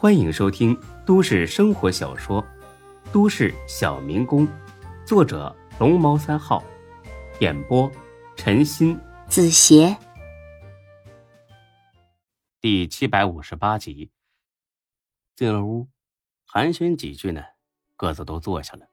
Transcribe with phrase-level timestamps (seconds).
[0.00, 2.40] 欢迎收听都市生活小说
[3.12, 4.46] 《都市小民工》，
[5.04, 6.62] 作者龙猫三号，
[7.40, 7.90] 演播
[8.36, 9.96] 陈鑫、子邪，
[12.60, 14.12] 第七百五十八集。
[15.34, 15.88] 进了屋，
[16.46, 17.42] 寒暄几句呢，
[17.96, 18.86] 各自都坐下了。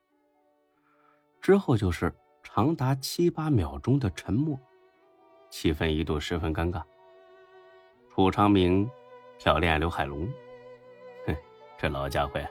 [1.39, 2.11] 之后就是
[2.41, 4.59] 长达七八秒钟的沉默，
[5.51, 6.81] 气氛一度十分尴尬。
[8.09, 8.89] 楚长明
[9.37, 10.27] 瞟了眼刘海龙。
[11.77, 12.47] 这老家伙呀，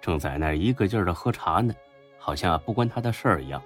[0.00, 1.74] 正在那一个劲儿的喝茶呢，
[2.18, 3.62] 好像不关他的事儿一样。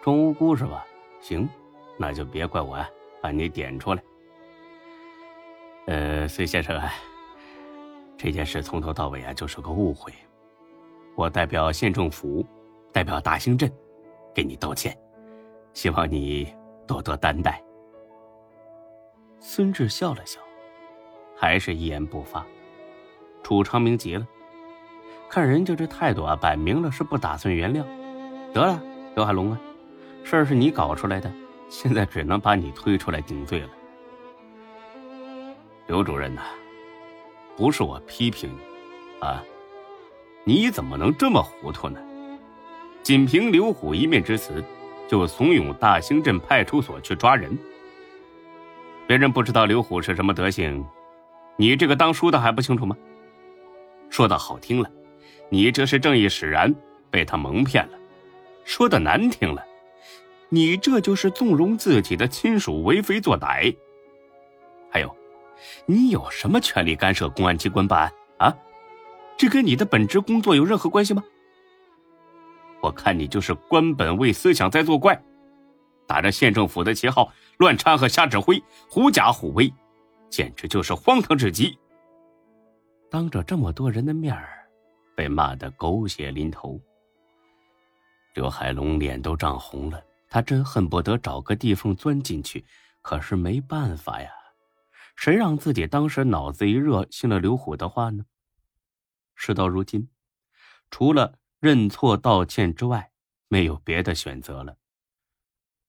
[0.00, 0.84] 装无辜是吧？
[1.20, 1.48] 行，
[1.96, 2.88] 那就别怪我啊，
[3.20, 4.02] 把你点出来。
[5.86, 6.92] 呃，孙先生啊，
[8.16, 10.12] 这件事从头到尾啊就是个误会，
[11.16, 12.44] 我代表县政府，
[12.92, 13.72] 代表大兴镇，
[14.34, 14.96] 给你道歉，
[15.72, 16.54] 希望你
[16.86, 17.62] 多多担待。
[19.40, 20.40] 孙志笑了笑，
[21.36, 22.46] 还是一言不发。
[23.42, 24.26] 楚长明急了，
[25.28, 27.82] 看人家这态度啊，摆明了是不打算原谅。
[28.52, 28.80] 得了，
[29.14, 29.58] 刘海龙啊，
[30.24, 31.30] 事儿是你搞出来的，
[31.68, 33.68] 现在只能把你推出来顶罪了。
[35.86, 36.42] 刘主任呐，
[37.56, 39.42] 不是我批评你，啊，
[40.44, 41.98] 你怎么能这么糊涂呢？
[43.02, 44.62] 仅凭刘虎一面之词，
[45.08, 47.58] 就怂恿大兴镇派出所去抓人？
[49.06, 50.86] 别人不知道刘虎是什么德行，
[51.56, 52.96] 你这个当叔的还不清楚吗？
[54.12, 54.90] 说的好听了，
[55.48, 56.72] 你这是正义使然，
[57.10, 57.98] 被他蒙骗了；
[58.62, 59.64] 说的难听了，
[60.50, 63.74] 你这就是纵容自己的亲属为非作歹。
[64.90, 65.16] 还有，
[65.86, 68.12] 你有什么权利干涉公安机关办案
[68.50, 68.56] 啊？
[69.38, 71.24] 这跟你的本职工作有任何关系吗？
[72.82, 75.18] 我看你就是官本位思想在作怪，
[76.06, 79.72] 打着县政府的旗号乱掺和、瞎指挥、狐假虎威，
[80.28, 81.78] 简直就是荒唐至极。
[83.12, 84.66] 当着这么多人的面儿，
[85.14, 86.80] 被骂得狗血淋头。
[88.32, 92.64] 刘海龙脸都涨红了，他真恨不得找个地缝钻进去，
[93.02, 94.30] 可是没办法呀，
[95.14, 98.24] 谁让自己当时脑子一热，信了刘虎的话呢？
[99.34, 100.08] 事到如今，
[100.90, 103.12] 除了认错道歉之外，
[103.48, 104.78] 没有别的选择了。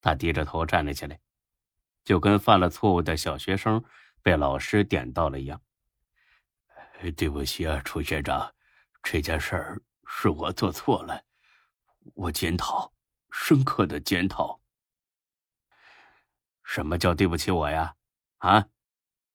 [0.02, 1.22] 他低着头站了起来，
[2.04, 3.82] 就跟犯了错误的小学生
[4.22, 5.62] 被老师点到了一样。
[7.12, 8.54] 对不起啊，楚县长，
[9.02, 11.24] 这件事儿是我做错了，
[12.16, 12.94] 我检讨，
[13.32, 14.62] 深刻的检讨。
[16.64, 17.96] 什么叫对不起我呀？
[18.38, 18.68] 啊，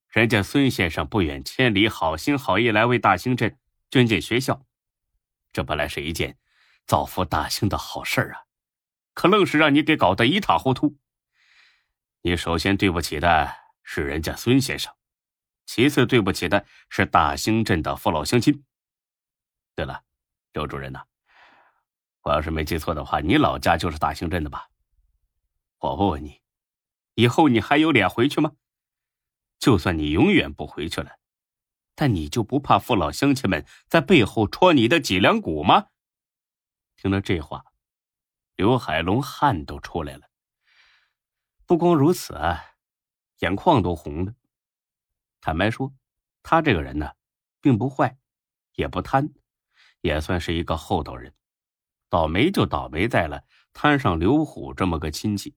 [0.09, 3.59] 人家孙先生不远千里，好心好意来为大兴镇
[3.91, 4.65] 捐建学校，
[5.53, 6.39] 这本来是一件
[6.87, 8.45] 造福大兴的好事啊，
[9.15, 10.99] 可愣是让你给搞得一塌糊涂。
[12.23, 14.93] 你首先对不起的是人家孙先生。
[15.69, 18.65] 其次，对不起的是大兴镇的父老乡亲。
[19.75, 20.03] 对了，
[20.55, 21.05] 刘主任呐，
[22.23, 24.71] 我要是没记错的话，你老家就是大兴镇的吧？
[25.81, 26.41] 我问问你，
[27.17, 28.53] 以后你还有脸回去吗？
[29.59, 31.19] 就算你永远不回去了，
[31.95, 35.89] 但你就不怕父老乡亲们在背后戳你的脊梁骨吗？
[36.97, 37.67] 听了这话，
[38.57, 40.31] 刘海龙汗都出来了。
[41.67, 42.35] 不光如此，
[43.41, 44.33] 眼眶都红了。
[45.41, 45.93] 坦白说，
[46.43, 47.13] 他这个人呢，
[47.61, 48.17] 并不坏，
[48.75, 49.31] 也不贪，
[50.01, 51.33] 也算是一个厚道人。
[52.11, 55.55] 倒霉就倒霉在了摊上刘虎这么个亲戚。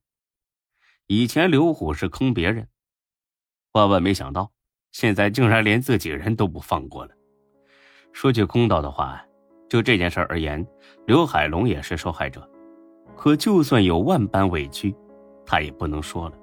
[1.08, 2.68] 以前刘虎是坑别人，
[3.72, 4.52] 万万没想到，
[4.92, 7.16] 现在竟然连自己人都不放过了。
[8.14, 9.26] 说句公道的话，
[9.70, 10.66] 就这件事而言，
[11.08, 12.46] 刘海龙也是受害者。
[13.16, 14.94] 可就算有万般委屈，
[15.46, 16.38] 他也不能说了。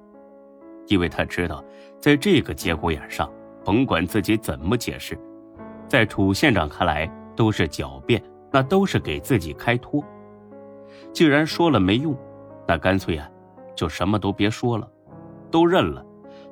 [0.88, 1.64] 因为他知道，
[2.00, 3.30] 在这个节骨眼上，
[3.64, 5.16] 甭管自己怎么解释，
[5.86, 7.06] 在楚县长看来
[7.36, 10.02] 都是狡辩，那都是给自己开脱。
[11.12, 12.16] 既然说了没用，
[12.66, 13.28] 那干脆啊，
[13.74, 14.90] 就什么都别说了，
[15.50, 16.04] 都认了，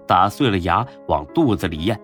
[0.06, 1.98] 打碎了牙往肚子里咽。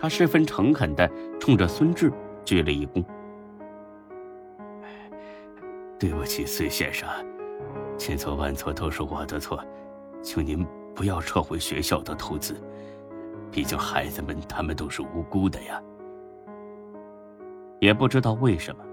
[0.00, 2.12] 他十分诚恳地冲着孙志
[2.44, 3.04] 鞠了一躬
[5.98, 7.08] ：“对不起，孙先生，
[7.98, 9.60] 千错万错都是我的错，
[10.22, 10.64] 请您。”
[10.98, 12.60] 不要撤回学校的投资，
[13.52, 15.80] 毕竟孩子们他们都是无辜的呀。
[17.78, 18.84] 也不知道为什么，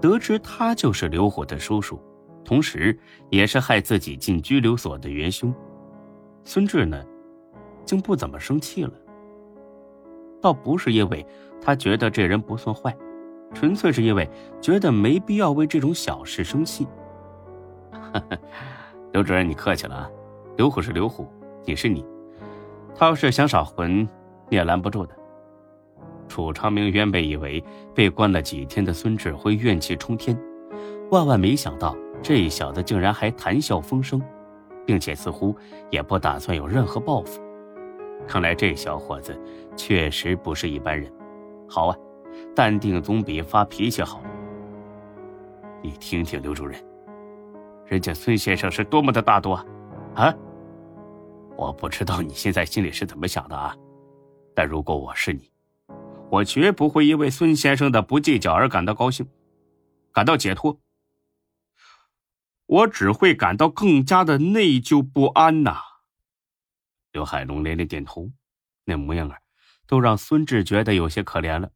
[0.00, 2.00] 得知他就是刘虎的叔叔，
[2.44, 2.96] 同时
[3.28, 5.52] 也是害自己进拘留所的元凶，
[6.44, 7.04] 孙志呢，
[7.84, 8.92] 竟不怎么生气了。
[10.40, 11.26] 倒不是因为
[11.60, 12.96] 他觉得这人不算坏，
[13.52, 14.30] 纯粹是因为
[14.60, 16.86] 觉得没必要为这种小事生气。
[19.10, 20.10] 刘主任，你客气了啊。
[20.60, 21.26] 刘虎是刘虎，
[21.64, 22.04] 你是你，
[22.94, 24.06] 他要是想耍混，
[24.50, 25.16] 你也拦不住的。
[26.28, 27.64] 楚长明原本以为
[27.94, 30.38] 被关了几天的孙志辉怨气冲天，
[31.10, 34.20] 万万没想到这小子竟然还谈笑风生，
[34.84, 35.56] 并且似乎
[35.88, 37.40] 也不打算有任何报复。
[38.28, 39.34] 看来这小伙子
[39.74, 41.10] 确实不是一般人。
[41.66, 41.96] 好啊，
[42.54, 44.20] 淡定总比发脾气好。
[45.80, 46.78] 你听听刘主任，
[47.86, 49.64] 人家孙先生是多么的大度啊！
[50.16, 50.34] 啊，
[51.60, 53.76] 我不知道你现在心里是怎么想的啊，
[54.54, 55.52] 但如果我是你。
[56.30, 59.28] 我绝不会因为孙先生的不计较而感到高兴，
[60.10, 60.80] 感到解脱。
[62.64, 65.82] 我只会感到更加的内疚不安呐。
[67.12, 68.30] 刘海龙连连点头，
[68.84, 69.42] 那模样儿，
[69.86, 71.70] 都让孙志觉得有些可怜了。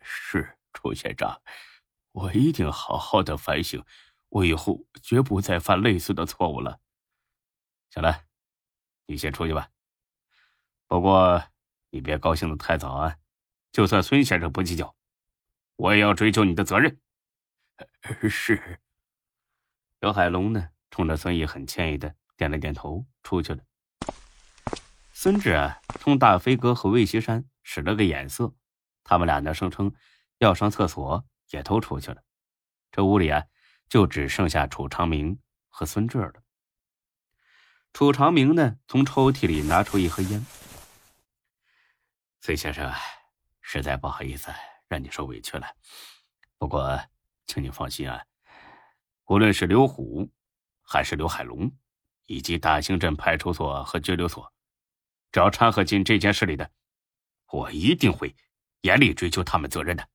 [0.00, 1.38] 是楚县长，
[2.12, 3.84] 我一定好好的反省，
[4.30, 6.78] 我以后绝不再犯类似的错误了。
[7.90, 8.24] 小兰，
[9.08, 9.68] 你先出去吧。
[10.86, 11.42] 不过
[11.90, 13.16] 你别高兴的太早啊。
[13.70, 14.96] 就算孙先生不计较，
[15.76, 16.98] 我也要追究你的责任。
[18.28, 18.80] 是。
[20.00, 23.62] 刘海龙呢，冲着孙毅很歉意的点了点头，出去了。
[25.12, 28.54] 孙志啊，冲大飞哥和魏西山使了个眼色，
[29.04, 29.94] 他们俩呢声称
[30.38, 32.22] 要上厕所，也都出去了。
[32.90, 33.44] 这屋里啊，
[33.88, 35.38] 就只剩下楚长明
[35.68, 36.42] 和孙志了。
[37.92, 40.44] 楚长明呢，从抽屉里拿出一盒烟。
[42.40, 42.92] 孙先生。
[43.70, 44.50] 实在不好意思，
[44.88, 45.66] 让你受委屈了。
[46.56, 46.98] 不过，
[47.46, 48.24] 请你放心啊，
[49.26, 50.32] 无论是刘虎，
[50.80, 51.70] 还是刘海龙，
[52.24, 54.50] 以及大兴镇派出所和拘留所，
[55.30, 56.70] 只要掺和进这件事里的，
[57.50, 58.34] 我一定会
[58.80, 60.08] 严厉追究他们责任的。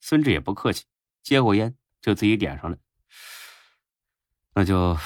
[0.00, 0.84] 孙志也不客气，
[1.24, 2.78] 接过烟就自己点上了。
[4.52, 4.96] 那就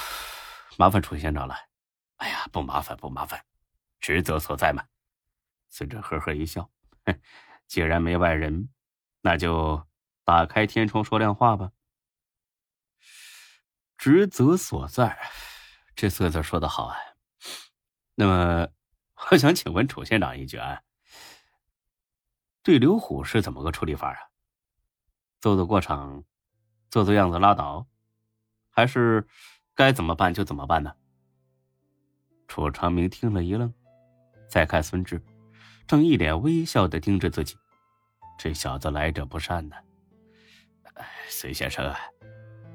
[0.79, 1.57] 麻烦楚县长了。
[2.19, 3.45] 哎呀，不麻烦，不麻烦，
[3.99, 4.87] 职责所在嘛。
[5.69, 6.71] 孙哲呵呵一笑。
[7.67, 8.69] 既然没外人，
[9.21, 9.85] 那就
[10.23, 11.73] 打开天窗说亮话吧。
[13.97, 15.19] 职责所在，
[15.97, 16.97] 这四个字说的好啊。
[18.15, 18.69] 那么，
[19.33, 20.83] 我想请问楚县长一句啊，
[22.63, 24.31] 对刘虎是怎么个处理法啊？
[25.41, 26.23] 做做过场，
[26.89, 27.89] 做做样子拉倒，
[28.71, 29.27] 还是
[29.79, 30.93] 该怎么办就怎么办呢？
[32.49, 33.73] 楚长明听了一愣，
[34.49, 35.23] 再看孙志。
[35.87, 37.55] 正一脸微笑的盯着自己，
[38.37, 39.77] 这小子来者不善呢。
[41.29, 41.97] 孙先生啊，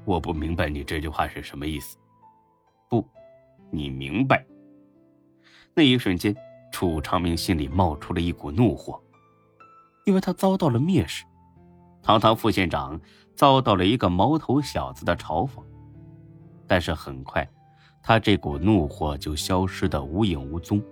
[0.06, 1.98] 我不明白你这句话是什么意思。
[2.88, 3.06] 不，
[3.70, 4.42] 你明白。
[5.74, 6.34] 那一瞬间，
[6.72, 8.98] 楚长明心里冒出了一股怒火，
[10.06, 11.26] 因为他遭到了蔑视，
[12.02, 12.98] 堂堂副县长
[13.36, 15.62] 遭到了一个毛头小子的嘲讽。
[16.74, 17.48] 但是很快，
[18.02, 20.82] 他这股怒火就消失的无影无踪，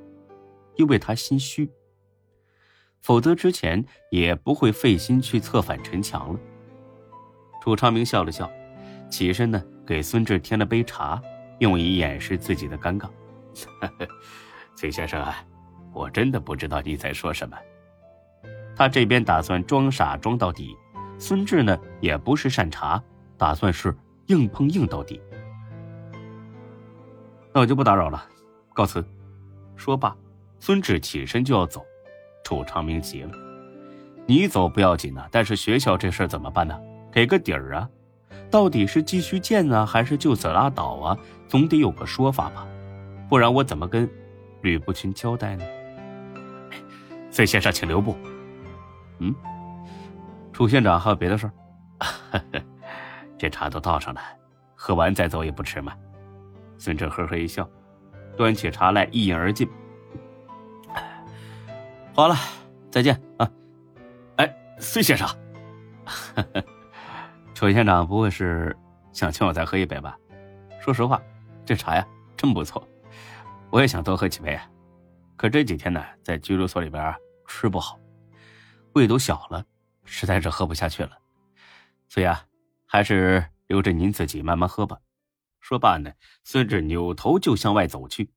[0.76, 1.68] 因为他心虚。
[3.00, 6.38] 否则之前也不会费心去策反陈强了。
[7.60, 8.48] 楚长明笑了笑，
[9.10, 11.20] 起身呢，给孙志添了杯茶，
[11.58, 13.10] 用以掩饰自己的尴尬。
[14.78, 15.44] 崔先生啊，
[15.92, 17.58] 我真的不知道你在说什么。
[18.76, 20.76] 他这边打算装傻装到底，
[21.18, 23.02] 孙志呢也不是善茬，
[23.36, 23.92] 打算是
[24.26, 25.20] 硬碰硬到底。
[27.54, 28.24] 那我就不打扰了，
[28.72, 29.04] 告辞。
[29.76, 30.16] 说罢，
[30.60, 31.84] 孙志起身就要走。
[32.44, 33.30] 楚长明急了
[34.26, 36.78] ：“你走不要紧呐，但是学校这事怎么办呢？
[37.10, 37.88] 给个底儿啊！
[38.50, 41.18] 到底是继续建啊，还是就此拉倒啊？
[41.46, 42.66] 总得有个说法吧，
[43.28, 44.08] 不然我怎么跟
[44.62, 45.64] 吕不群交代呢？”
[47.30, 48.16] 孙先生，请留步。
[49.18, 49.34] 嗯，
[50.52, 52.42] 楚县长还有别的事儿？
[53.38, 54.20] 这茶都倒上了，
[54.74, 55.92] 喝完再走也不迟嘛。
[56.78, 57.68] 孙正呵呵一笑，
[58.36, 59.68] 端起茶来一饮而尽。
[62.14, 62.34] 好了，
[62.90, 63.50] 再见啊！
[64.36, 65.26] 哎，孙先生，
[67.54, 68.76] 楚县长不会是
[69.12, 70.16] 想请我再喝一杯吧？
[70.80, 71.22] 说实话，
[71.64, 72.86] 这茶呀真不错，
[73.70, 74.58] 我也想多喝几杯。
[75.36, 77.14] 可这几天呢，在拘留所里边
[77.46, 77.98] 吃不好，
[78.92, 79.64] 胃都小了，
[80.04, 81.12] 实在是喝不下去了。
[82.08, 82.44] 所以啊，
[82.86, 84.98] 还是留着您自己慢慢喝吧。
[85.62, 86.12] 说罢呢，
[86.44, 88.28] 孙志扭头就向外走去。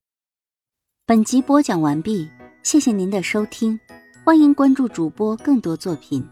[1.06, 2.30] 本集播讲完毕。
[2.64, 3.80] 谢谢您的收听，
[4.24, 6.28] 欢迎关注主播更多作品。